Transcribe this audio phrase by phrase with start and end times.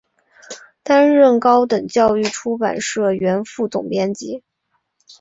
[0.81, 4.41] 担任高等教育出版社原副总编辑。